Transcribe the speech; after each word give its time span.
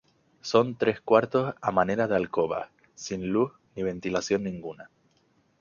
Son 0.41 0.75
tres 0.79 0.99
cuartos 0.99 1.53
a 1.61 1.71
manera 1.71 2.07
de 2.07 2.15
alcobas, 2.15 2.71
sin 2.95 3.27
luz 3.27 3.51
ni 3.75 3.83
ventilación 3.83 4.41
ninguna. 4.43 4.89